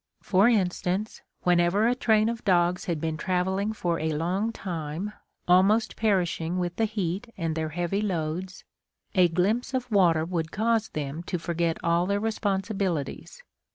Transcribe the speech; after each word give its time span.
For 0.23 0.49
instance, 0.49 1.21
whenever 1.43 1.87
a 1.87 1.93
train 1.93 2.27
of 2.27 2.43
dogs 2.43 2.85
had 2.85 2.99
been 2.99 3.17
travelling 3.17 3.71
for 3.71 3.99
a 3.99 4.13
long 4.13 4.51
time, 4.51 5.13
almost 5.47 5.95
perishing 5.95 6.57
with 6.57 6.77
the 6.77 6.85
heat 6.85 7.27
and 7.37 7.53
their 7.55 7.69
heavy 7.69 8.01
loads, 8.01 8.63
a 9.13 9.27
glimpse 9.27 9.75
of 9.75 9.91
water 9.91 10.25
would 10.25 10.51
cause 10.51 10.89
them 10.89 11.21
to 11.29 11.37
forget 11.37 11.77
all 11.83 12.07
their 12.07 12.19
responsibilities. 12.19 13.43